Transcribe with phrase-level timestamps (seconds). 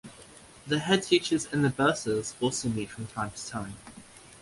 [0.65, 3.75] The Headteachers and the Bursars also meet from time to time.